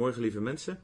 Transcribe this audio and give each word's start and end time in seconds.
Goedemorgen, 0.00 0.30
lieve 0.30 0.44
mensen. 0.50 0.82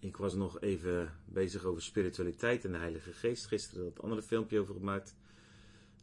Ik 0.00 0.16
was 0.16 0.34
nog 0.34 0.60
even 0.60 1.12
bezig 1.24 1.64
over 1.64 1.82
spiritualiteit 1.82 2.64
en 2.64 2.72
de 2.72 2.78
Heilige 2.78 3.12
Geest. 3.12 3.46
Gisteren 3.46 3.84
dat 3.84 4.02
andere 4.02 4.22
filmpje 4.22 4.60
over 4.60 4.74
gemaakt. 4.74 5.16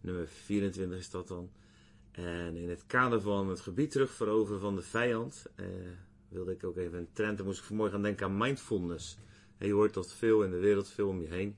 Nummer 0.01 0.27
24 0.27 0.97
is 0.97 1.09
dat 1.09 1.27
dan. 1.27 1.51
En 2.11 2.55
in 2.55 2.69
het 2.69 2.85
kader 2.85 3.21
van 3.21 3.49
het 3.49 3.59
gebied 3.59 3.91
terugveroveren 3.91 4.59
van 4.59 4.75
de 4.75 4.81
vijand, 4.81 5.45
eh, 5.55 5.65
wilde 6.29 6.51
ik 6.51 6.63
ook 6.63 6.77
even 6.77 6.97
een 6.97 7.13
trend. 7.13 7.37
Dan 7.37 7.45
moest 7.45 7.59
ik 7.59 7.65
vanmorgen 7.65 7.96
aan 7.96 8.03
denken 8.03 8.25
aan 8.25 8.37
mindfulness. 8.37 9.17
Je 9.59 9.73
hoort 9.73 9.93
dat 9.93 10.13
veel 10.13 10.43
in 10.43 10.51
de 10.51 10.59
wereld, 10.59 10.89
veel 10.89 11.07
om 11.07 11.21
je 11.21 11.27
heen. 11.27 11.55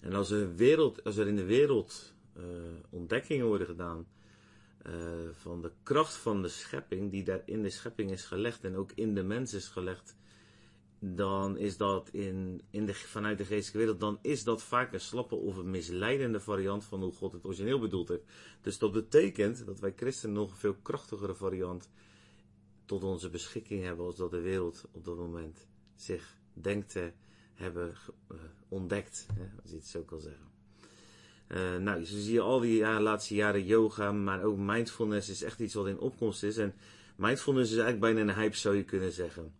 En 0.00 0.12
als 0.12 0.30
er, 0.30 0.54
wereld, 0.54 1.04
als 1.04 1.16
er 1.16 1.28
in 1.28 1.36
de 1.36 1.44
wereld 1.44 2.14
uh, 2.36 2.44
ontdekkingen 2.90 3.46
worden 3.46 3.66
gedaan 3.66 4.06
uh, 4.86 4.92
van 5.32 5.62
de 5.62 5.72
kracht 5.82 6.16
van 6.16 6.42
de 6.42 6.48
schepping, 6.48 7.10
die 7.10 7.24
daar 7.24 7.42
in 7.44 7.62
de 7.62 7.70
schepping 7.70 8.10
is 8.10 8.24
gelegd 8.24 8.64
en 8.64 8.76
ook 8.76 8.92
in 8.94 9.14
de 9.14 9.22
mens 9.22 9.54
is 9.54 9.68
gelegd, 9.68 10.16
dan 10.98 11.56
is 11.58 11.76
dat 11.76 12.08
in, 12.08 12.62
in 12.70 12.86
de, 12.86 12.94
vanuit 12.94 13.38
de 13.38 13.44
geestelijke 13.44 13.78
wereld, 13.78 14.00
dan 14.00 14.18
is 14.22 14.44
dat 14.44 14.62
vaak 14.62 14.92
een 14.92 15.00
slappe 15.00 15.34
of 15.34 15.56
een 15.56 15.70
misleidende 15.70 16.40
variant 16.40 16.84
van 16.84 17.02
hoe 17.02 17.12
God 17.12 17.32
het 17.32 17.44
origineel 17.44 17.78
bedoeld 17.78 18.08
heeft. 18.08 18.24
Dus 18.60 18.78
dat 18.78 18.92
betekent 18.92 19.66
dat 19.66 19.80
wij 19.80 19.92
christenen 19.96 20.34
nog 20.34 20.50
een 20.50 20.56
veel 20.56 20.76
krachtigere 20.82 21.34
variant 21.34 21.90
tot 22.84 23.04
onze 23.04 23.30
beschikking 23.30 23.84
hebben 23.84 24.06
als 24.06 24.16
dat 24.16 24.30
de 24.30 24.40
wereld 24.40 24.88
op 24.92 25.04
dat 25.04 25.16
moment 25.16 25.66
zich 25.94 26.36
denkt 26.52 26.90
te 26.90 27.12
hebben 27.54 27.94
uh, 28.32 28.38
ontdekt, 28.68 29.26
hè, 29.34 29.48
als 29.62 29.70
je 29.70 29.76
het 29.76 29.86
zo 29.86 30.02
kan 30.02 30.20
zeggen. 30.20 30.50
Uh, 31.54 31.76
nou, 31.76 32.04
zo 32.04 32.18
zie 32.18 32.32
je 32.32 32.40
al 32.40 32.60
die 32.60 32.80
laatste 33.00 33.34
jaren 33.34 33.64
yoga, 33.64 34.12
maar 34.12 34.42
ook 34.42 34.56
mindfulness 34.58 35.28
is 35.28 35.42
echt 35.42 35.60
iets 35.60 35.74
wat 35.74 35.86
in 35.86 35.98
opkomst 35.98 36.42
is. 36.42 36.56
En 36.56 36.74
mindfulness 37.16 37.70
is 37.70 37.78
eigenlijk 37.78 38.14
bijna 38.14 38.32
een 38.32 38.40
hype, 38.40 38.56
zou 38.56 38.76
je 38.76 38.84
kunnen 38.84 39.12
zeggen. 39.12 39.52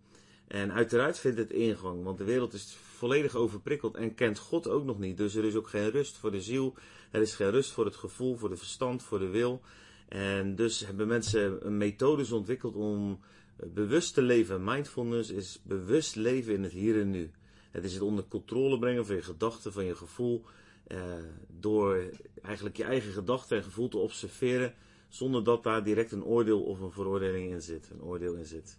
En 0.46 0.73
uiteraard 0.73 1.18
vindt 1.18 1.38
het 1.38 1.51
ingang, 1.51 2.05
want 2.05 2.18
de 2.18 2.24
wereld 2.24 2.52
is 2.52 2.77
volledig 2.96 3.35
overprikkeld 3.35 3.95
en 3.95 4.15
kent 4.15 4.38
God 4.38 4.68
ook 4.68 4.85
nog 4.85 4.98
niet. 4.98 5.16
Dus 5.16 5.35
er 5.35 5.45
is 5.45 5.54
ook 5.54 5.68
geen 5.68 5.90
rust 5.90 6.16
voor 6.16 6.30
de 6.30 6.40
ziel, 6.40 6.74
er 7.10 7.20
is 7.20 7.35
geen 7.35 7.51
rust 7.51 7.70
voor 7.70 7.85
het 7.85 7.96
gevoel, 7.96 8.37
voor 8.37 8.48
de 8.48 8.57
verstand, 8.57 9.02
voor 9.02 9.18
de 9.18 9.29
wil. 9.29 9.60
En 10.09 10.54
dus 10.54 10.87
hebben 10.87 11.07
mensen 11.07 11.76
methodes 11.76 12.32
ontwikkeld 12.32 12.74
om 12.74 13.20
bewust 13.57 14.15
te 14.15 14.23
leven. 14.23 14.65
Mindfulness 14.65 15.30
is 15.30 15.60
bewust 15.63 16.16
leven 16.16 16.54
in 16.54 16.63
het 16.63 16.73
hier 16.73 17.01
en 17.01 17.10
nu. 17.10 17.30
Het 17.70 17.85
is 17.85 17.93
het 17.93 18.02
onder 18.02 18.24
controle 18.29 18.79
brengen 18.79 19.07
van 19.07 19.15
je 19.15 19.23
gedachten, 19.23 19.73
van 19.73 19.85
je 19.85 19.95
gevoel. 19.95 20.45
Eh, 20.87 21.15
door 21.49 22.11
eigenlijk 22.43 22.77
je 22.77 22.85
eigen 22.85 23.13
gedachten 23.13 23.57
en 23.57 23.63
gevoel 23.63 23.88
te 23.88 23.99
observeren. 23.99 24.75
Zonder 25.09 25.45
dat 25.45 25.63
daar 25.63 25.85
direct 25.85 26.13
een 26.13 26.25
oordeel 26.25 26.63
of 26.63 26.80
een 26.80 26.93
veroordeling 26.93 27.51
in 27.51 27.63
zit. 27.63 27.91
Een 27.91 28.02
oordeel 28.02 28.35
in 28.35 28.45
zit. 28.45 28.79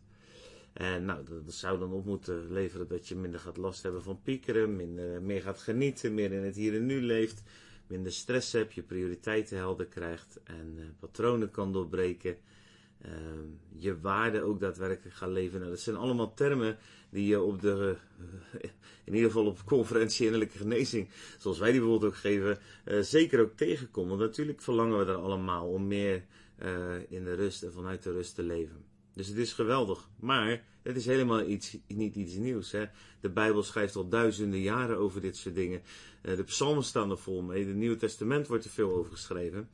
En 0.73 1.05
nou, 1.05 1.23
dat, 1.25 1.53
zou 1.53 1.79
dan 1.79 1.91
op 1.91 2.05
moeten 2.05 2.51
leveren 2.51 2.87
dat 2.87 3.07
je 3.07 3.15
minder 3.15 3.39
gaat 3.39 3.57
last 3.57 3.83
hebben 3.83 4.03
van 4.03 4.21
piekeren, 4.21 4.75
minder, 4.75 5.21
meer 5.21 5.41
gaat 5.41 5.59
genieten, 5.59 6.13
meer 6.13 6.31
in 6.31 6.43
het 6.43 6.55
hier 6.55 6.75
en 6.75 6.85
nu 6.85 7.01
leeft, 7.01 7.43
minder 7.87 8.11
stress 8.11 8.51
hebt, 8.51 8.73
je 8.73 8.83
prioriteiten 8.83 9.57
helder 9.57 9.85
krijgt 9.85 10.39
en 10.43 10.75
uh, 10.77 10.85
patronen 10.99 11.51
kan 11.51 11.73
doorbreken. 11.73 12.37
Uh, 13.05 13.11
je 13.75 13.99
waarde 13.99 14.41
ook 14.41 14.59
daadwerkelijk 14.59 15.15
gaat 15.15 15.29
leven. 15.29 15.59
Nou, 15.59 15.71
dat 15.71 15.79
zijn 15.79 15.95
allemaal 15.95 16.33
termen 16.33 16.77
die 17.09 17.27
je 17.27 17.41
op 17.41 17.61
de, 17.61 17.95
uh, 18.19 18.69
in 19.03 19.13
ieder 19.13 19.31
geval 19.31 19.45
op 19.45 19.65
conferentie 19.65 20.25
innerlijke 20.25 20.57
genezing, 20.57 21.09
zoals 21.37 21.59
wij 21.59 21.71
die 21.71 21.79
bijvoorbeeld 21.79 22.11
ook 22.11 22.17
geven, 22.17 22.57
uh, 22.85 23.01
zeker 23.01 23.41
ook 23.41 23.55
tegenkomen. 23.55 24.09
Want 24.09 24.21
natuurlijk 24.21 24.61
verlangen 24.61 25.05
we 25.05 25.11
er 25.11 25.17
allemaal 25.17 25.67
om 25.67 25.87
meer 25.87 26.23
in 27.09 27.23
de 27.23 27.33
rust 27.33 27.63
en 27.63 27.73
vanuit 27.73 28.03
de 28.03 28.11
rust 28.11 28.35
te 28.35 28.43
leven. 28.43 28.85
Dus 29.13 29.27
het 29.27 29.37
is 29.37 29.53
geweldig. 29.53 30.09
Maar 30.19 30.63
het 30.81 30.95
is 30.95 31.05
helemaal 31.05 31.41
iets, 31.41 31.77
niet 31.87 32.15
iets 32.15 32.35
nieuws. 32.35 32.71
Hè? 32.71 32.85
De 33.19 33.29
Bijbel 33.29 33.63
schrijft 33.63 33.95
al 33.95 34.07
duizenden 34.07 34.59
jaren 34.59 34.97
over 34.97 35.21
dit 35.21 35.37
soort 35.37 35.55
dingen. 35.55 35.81
De 36.21 36.43
psalmen 36.43 36.83
staan 36.83 37.11
er 37.11 37.17
vol 37.17 37.41
mee. 37.41 37.65
Het 37.65 37.75
Nieuwe 37.75 37.95
Testament 37.95 38.47
wordt 38.47 38.65
er 38.65 38.71
veel 38.71 38.93
over 38.93 39.11
geschreven. 39.11 39.69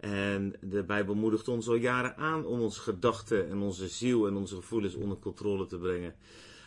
En 0.00 0.54
de 0.60 0.82
Bijbel 0.82 1.14
moedigt 1.14 1.48
ons 1.48 1.68
al 1.68 1.74
jaren 1.74 2.16
aan 2.16 2.44
om 2.44 2.60
onze 2.60 2.80
gedachten 2.80 3.48
en 3.48 3.58
onze 3.58 3.88
ziel 3.88 4.26
en 4.26 4.34
onze 4.34 4.54
gevoelens 4.54 4.94
onder 4.94 5.18
controle 5.18 5.66
te 5.66 5.78
brengen. 5.78 6.14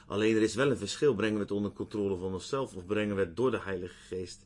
Alleen 0.08 0.36
er 0.36 0.42
is 0.42 0.56
wel 0.56 0.70
een 0.70 0.78
verschil. 0.78 1.16
Brengen 1.16 1.36
we 1.36 1.42
het 1.42 1.52
onder 1.52 1.72
controle 1.72 2.18
van 2.18 2.34
onszelf 2.34 2.76
of 2.76 2.86
brengen 2.86 3.16
we 3.16 3.22
het 3.22 3.36
door 3.36 3.52
de 3.52 3.60
Heilige 3.60 3.96
Geest 4.08 4.46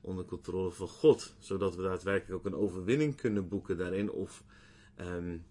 onder 0.00 0.24
controle 0.24 0.70
van 0.70 0.88
God? 0.88 1.34
Zodat 1.38 1.76
we 1.76 1.82
daadwerkelijk 1.82 2.34
ook 2.34 2.52
een 2.52 2.60
overwinning 2.60 3.16
kunnen 3.16 3.48
boeken 3.48 3.76
daarin 3.76 4.10
of 4.10 4.44
um, 5.00 5.44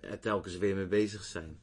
er 0.00 0.18
telkens 0.20 0.58
weer 0.58 0.74
mee 0.74 0.86
bezig 0.86 1.24
zijn. 1.24 1.58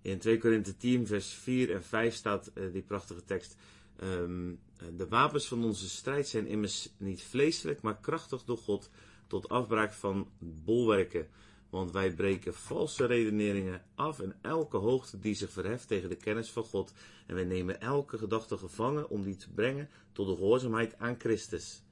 In 0.00 0.18
2 0.18 0.38
Korinthe 0.38 0.76
10, 0.76 1.06
vers 1.06 1.32
4 1.32 1.70
en 1.70 1.82
5 1.82 2.14
staat 2.14 2.50
uh, 2.54 2.72
die 2.72 2.82
prachtige 2.82 3.24
tekst. 3.24 3.56
Um, 4.02 4.60
de 4.96 5.08
wapens 5.08 5.48
van 5.48 5.64
onze 5.64 5.88
strijd 5.88 6.28
zijn 6.28 6.46
immers 6.46 6.88
niet 6.96 7.22
vleeselijk, 7.22 7.82
maar 7.82 8.00
krachtig 8.00 8.44
door 8.44 8.58
God 8.58 8.90
tot 9.32 9.48
afbraak 9.48 9.92
van 9.92 10.28
bolwerken. 10.38 11.26
Want 11.70 11.90
wij 11.90 12.14
breken 12.14 12.54
valse 12.54 13.06
redeneringen 13.06 13.82
af 13.94 14.20
en 14.20 14.34
elke 14.40 14.76
hoogte 14.76 15.18
die 15.18 15.34
zich 15.34 15.50
verheft 15.50 15.88
tegen 15.88 16.08
de 16.08 16.16
kennis 16.16 16.50
van 16.50 16.64
God. 16.64 16.92
En 17.26 17.34
wij 17.34 17.44
nemen 17.44 17.80
elke 17.80 18.18
gedachte 18.18 18.56
gevangen 18.56 19.08
om 19.08 19.22
die 19.22 19.36
te 19.36 19.50
brengen 19.50 19.88
tot 20.12 20.26
de 20.26 20.34
gehoorzaamheid 20.34 20.98
aan 20.98 21.14
Christus. 21.18 21.82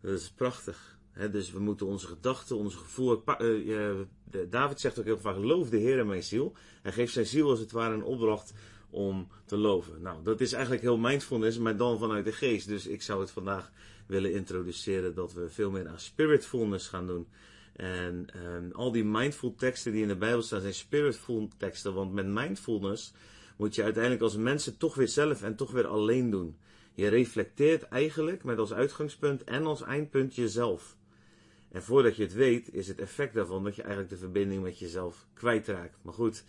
Dat 0.00 0.20
is 0.20 0.30
prachtig. 0.30 0.98
Dus 1.30 1.50
we 1.50 1.60
moeten 1.60 1.86
onze 1.86 2.06
gedachten, 2.06 2.56
onze 2.56 2.78
gevoel. 2.78 3.22
Uh, 3.40 4.00
David 4.50 4.80
zegt 4.80 4.98
ook 4.98 5.04
heel 5.04 5.18
vaak: 5.18 5.36
Loof 5.36 5.70
de 5.70 5.76
Heer 5.78 5.98
in 5.98 6.06
mijn 6.06 6.22
ziel. 6.22 6.52
Hij 6.82 6.92
geeft 6.92 7.12
zijn 7.12 7.26
ziel 7.26 7.50
als 7.50 7.60
het 7.60 7.72
ware 7.72 7.94
een 7.94 8.04
opdracht 8.04 8.52
om 8.92 9.28
te 9.44 9.56
loven. 9.56 10.02
Nou, 10.02 10.22
dat 10.22 10.40
is 10.40 10.52
eigenlijk 10.52 10.82
heel 10.82 10.98
mindfulness, 10.98 11.58
maar 11.58 11.76
dan 11.76 11.98
vanuit 11.98 12.24
de 12.24 12.32
geest. 12.32 12.68
Dus 12.68 12.86
ik 12.86 13.02
zou 13.02 13.20
het 13.20 13.30
vandaag 13.30 13.72
willen 14.06 14.32
introduceren 14.32 15.14
dat 15.14 15.32
we 15.32 15.48
veel 15.48 15.70
meer 15.70 15.88
aan 15.88 16.00
spiritfulness 16.00 16.88
gaan 16.88 17.06
doen. 17.06 17.26
En 17.72 18.26
um, 18.46 18.72
al 18.72 18.92
die 18.92 19.04
mindful 19.04 19.54
teksten 19.54 19.92
die 19.92 20.02
in 20.02 20.08
de 20.08 20.16
Bijbel 20.16 20.42
staan 20.42 20.60
zijn 20.60 20.74
spiritful 20.74 21.48
teksten. 21.56 21.94
Want 21.94 22.12
met 22.12 22.26
mindfulness 22.26 23.12
moet 23.56 23.74
je 23.74 23.82
uiteindelijk 23.82 24.22
als 24.22 24.36
mensen 24.36 24.76
toch 24.76 24.94
weer 24.94 25.08
zelf 25.08 25.42
en 25.42 25.56
toch 25.56 25.70
weer 25.70 25.86
alleen 25.86 26.30
doen. 26.30 26.56
Je 26.94 27.08
reflecteert 27.08 27.82
eigenlijk 27.82 28.44
met 28.44 28.58
als 28.58 28.72
uitgangspunt 28.72 29.44
en 29.44 29.66
als 29.66 29.82
eindpunt 29.82 30.34
jezelf. 30.34 30.96
En 31.70 31.82
voordat 31.82 32.16
je 32.16 32.22
het 32.22 32.32
weet, 32.32 32.74
is 32.74 32.88
het 32.88 33.00
effect 33.00 33.34
daarvan 33.34 33.64
dat 33.64 33.76
je 33.76 33.82
eigenlijk 33.82 34.12
de 34.12 34.18
verbinding 34.18 34.62
met 34.62 34.78
jezelf 34.78 35.26
kwijtraakt. 35.34 35.98
Maar 36.02 36.14
goed, 36.14 36.44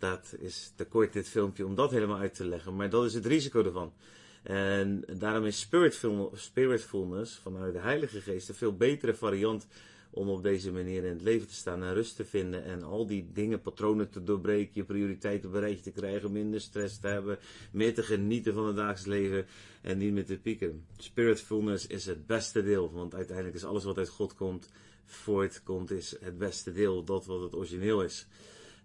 dat 0.00 0.34
is 0.38 0.72
te 0.76 0.84
kort 0.84 1.12
dit 1.12 1.28
filmpje 1.28 1.66
om 1.66 1.74
dat 1.74 1.90
helemaal 1.90 2.18
uit 2.18 2.34
te 2.34 2.46
leggen. 2.46 2.76
Maar 2.76 2.90
dat 2.90 3.04
is 3.04 3.14
het 3.14 3.26
risico 3.26 3.64
ervan. 3.64 3.92
En 4.42 5.04
daarom 5.18 5.44
is 5.44 5.68
spiritfulness 6.34 7.38
vanuit 7.42 7.72
de 7.72 7.78
Heilige 7.78 8.20
Geest 8.20 8.48
een 8.48 8.54
veel 8.54 8.76
betere 8.76 9.14
variant 9.14 9.66
om 10.10 10.28
op 10.28 10.42
deze 10.42 10.72
manier 10.72 11.04
in 11.04 11.12
het 11.12 11.22
leven 11.22 11.48
te 11.48 11.54
staan 11.54 11.82
en 11.82 11.94
rust 11.94 12.16
te 12.16 12.24
vinden 12.24 12.64
en 12.64 12.82
al 12.82 13.06
die 13.06 13.30
dingen, 13.32 13.60
patronen 13.60 14.10
te 14.10 14.24
doorbreken, 14.24 14.72
je 14.74 14.84
prioriteiten 14.84 15.60
rijtje 15.60 15.82
te 15.82 16.00
krijgen, 16.00 16.32
minder 16.32 16.60
stress 16.60 16.98
te 16.98 17.06
hebben, 17.06 17.38
meer 17.72 17.94
te 17.94 18.02
genieten 18.02 18.54
van 18.54 18.66
het 18.66 18.76
dagelijks 18.76 19.06
leven 19.06 19.46
en 19.82 19.98
niet 19.98 20.12
meer 20.12 20.26
te 20.26 20.38
pieken. 20.38 20.84
Spiritfulness 20.96 21.86
is 21.86 22.06
het 22.06 22.26
beste 22.26 22.62
deel, 22.62 22.92
want 22.92 23.14
uiteindelijk 23.14 23.56
is 23.56 23.64
alles 23.64 23.84
wat 23.84 23.98
uit 23.98 24.08
God 24.08 24.34
komt, 24.34 24.68
voortkomt, 25.04 25.90
is 25.90 26.16
het 26.20 26.38
beste 26.38 26.72
deel, 26.72 27.04
dat 27.04 27.26
wat 27.26 27.40
het 27.42 27.54
origineel 27.54 28.02
is. 28.02 28.26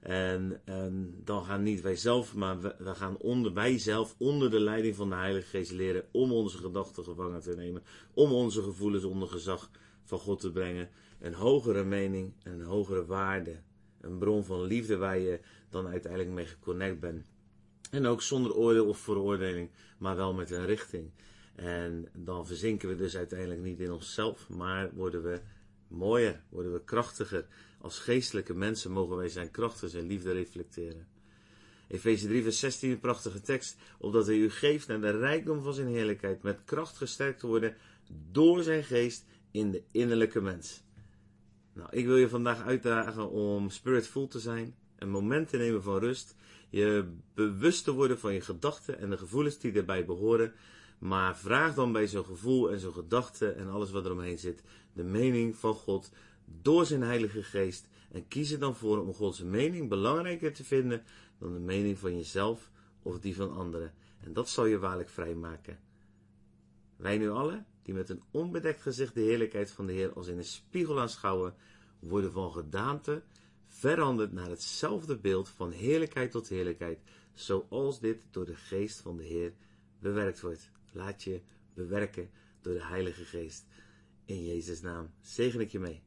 En, 0.05 0.61
en, 0.65 1.15
dan 1.23 1.45
gaan 1.45 1.63
niet 1.63 1.81
wij 1.81 1.95
zelf, 1.95 2.35
maar 2.35 2.61
we, 2.61 2.75
we, 2.77 2.95
gaan 2.95 3.17
onder, 3.17 3.53
wij 3.53 3.79
zelf 3.79 4.15
onder 4.17 4.51
de 4.51 4.59
leiding 4.59 4.95
van 4.95 5.09
de 5.09 5.15
Heilige 5.15 5.47
Geest 5.47 5.71
leren 5.71 6.03
om 6.11 6.31
onze 6.31 6.57
gedachten 6.57 7.03
gevangen 7.03 7.41
te 7.41 7.55
nemen, 7.55 7.83
om 8.13 8.31
onze 8.31 8.61
gevoelens 8.61 9.03
onder 9.03 9.27
gezag 9.27 9.69
van 10.03 10.19
God 10.19 10.39
te 10.39 10.51
brengen. 10.51 10.89
Een 11.19 11.33
hogere 11.33 11.83
mening, 11.83 12.33
een 12.43 12.61
hogere 12.61 13.05
waarde. 13.05 13.61
Een 14.01 14.17
bron 14.17 14.43
van 14.43 14.61
liefde 14.61 14.97
waar 14.97 15.17
je 15.17 15.39
dan 15.69 15.87
uiteindelijk 15.87 16.31
mee 16.31 16.45
geconnect 16.45 16.99
bent. 16.99 17.23
En 17.91 18.05
ook 18.05 18.21
zonder 18.21 18.55
oordeel 18.55 18.87
of 18.87 18.97
veroordeling, 18.97 19.69
maar 19.97 20.15
wel 20.15 20.33
met 20.33 20.51
een 20.51 20.65
richting. 20.65 21.11
En 21.55 22.07
dan 22.13 22.47
verzinken 22.47 22.89
we 22.89 22.95
dus 22.95 23.17
uiteindelijk 23.17 23.61
niet 23.61 23.79
in 23.79 23.91
onszelf, 23.91 24.49
maar 24.49 24.89
worden 24.93 25.23
we 25.23 25.41
mooier, 25.95 26.41
worden 26.49 26.73
we 26.73 26.83
krachtiger. 26.83 27.45
Als 27.81 27.99
geestelijke 27.99 28.53
mensen 28.53 28.91
mogen 28.91 29.17
wij 29.17 29.29
zijn 29.29 29.51
krachten, 29.51 29.89
zijn 29.89 30.07
liefde 30.07 30.31
reflecteren. 30.31 31.07
Efeze 31.87 32.27
3, 32.27 32.43
vers 32.43 32.59
16, 32.59 32.91
een 32.91 32.99
prachtige 32.99 33.41
tekst. 33.41 33.77
Opdat 33.97 34.25
hij 34.25 34.35
u 34.35 34.49
geeft 34.49 34.87
naar 34.87 35.01
de 35.01 35.17
rijkdom 35.17 35.61
van 35.61 35.73
zijn 35.73 35.87
heerlijkheid, 35.87 36.43
met 36.43 36.59
kracht 36.65 36.97
gesterkt 36.97 37.39
te 37.39 37.47
worden 37.47 37.75
door 38.31 38.63
zijn 38.63 38.83
geest 38.83 39.25
in 39.51 39.71
de 39.71 39.83
innerlijke 39.91 40.41
mens. 40.41 40.83
Nou, 41.73 41.89
ik 41.91 42.05
wil 42.05 42.17
je 42.17 42.29
vandaag 42.29 42.61
uitdagen 42.61 43.29
om 43.29 43.69
spiritful 43.69 44.27
te 44.27 44.39
zijn, 44.39 44.75
een 44.97 45.09
moment 45.09 45.49
te 45.49 45.57
nemen 45.57 45.83
van 45.83 45.97
rust, 45.97 46.35
je 46.69 47.05
bewust 47.33 47.83
te 47.83 47.91
worden 47.91 48.19
van 48.19 48.33
je 48.33 48.41
gedachten 48.41 48.99
en 48.99 49.09
de 49.09 49.17
gevoelens 49.17 49.59
die 49.59 49.73
erbij 49.73 50.05
behoren, 50.05 50.53
maar 50.97 51.37
vraag 51.37 51.73
dan 51.73 51.91
bij 51.91 52.07
zo'n 52.07 52.25
gevoel 52.25 52.71
en 52.71 52.79
zo'n 52.79 52.93
gedachte 52.93 53.51
en 53.51 53.69
alles 53.69 53.91
wat 53.91 54.05
eromheen 54.05 54.39
zit, 54.39 54.63
de 54.93 55.03
mening 55.03 55.55
van 55.55 55.73
God 55.73 56.11
door 56.61 56.85
zijn 56.85 57.01
Heilige 57.01 57.43
Geest 57.43 57.87
En 58.11 58.27
kies 58.27 58.51
er 58.51 58.59
dan 58.59 58.75
voor 58.75 59.01
om 59.01 59.13
Gods 59.13 59.41
mening 59.41 59.89
belangrijker 59.89 60.53
te 60.53 60.63
vinden 60.63 61.03
dan 61.37 61.53
de 61.53 61.59
mening 61.59 61.99
van 61.99 62.15
jezelf 62.15 62.71
of 63.01 63.19
die 63.19 63.35
van 63.35 63.55
anderen. 63.55 63.93
En 64.19 64.33
dat 64.33 64.49
zal 64.49 64.65
je 64.65 64.79
waarlijk 64.79 65.09
vrijmaken. 65.09 65.79
Wij 66.95 67.17
nu 67.17 67.29
allen, 67.29 67.65
die 67.81 67.93
met 67.93 68.09
een 68.09 68.23
onbedekt 68.31 68.81
gezicht 68.81 69.13
de 69.13 69.21
heerlijkheid 69.21 69.71
van 69.71 69.85
de 69.85 69.93
Heer 69.93 70.13
als 70.13 70.27
in 70.27 70.37
een 70.37 70.43
spiegel 70.43 70.99
aanschouwen, 70.99 71.55
worden 71.99 72.31
van 72.31 72.51
gedaante 72.51 73.23
veranderd 73.67 74.31
naar 74.31 74.49
hetzelfde 74.49 75.17
beeld 75.17 75.49
van 75.49 75.71
heerlijkheid 75.71 76.31
tot 76.31 76.49
heerlijkheid, 76.49 76.99
zoals 77.33 77.99
dit 77.99 78.25
door 78.31 78.45
de 78.45 78.55
geest 78.55 78.99
van 78.99 79.17
de 79.17 79.23
Heer 79.23 79.53
bewerkt 79.99 80.41
wordt. 80.41 80.71
Laat 80.95 81.23
je 81.23 81.41
bewerken 81.73 82.29
door 82.61 82.73
de 82.73 82.85
Heilige 82.85 83.25
Geest. 83.25 83.65
In 84.25 84.45
Jezus' 84.45 84.81
naam 84.81 85.09
zegen 85.21 85.59
ik 85.59 85.71
je 85.71 85.79
mee. 85.79 86.01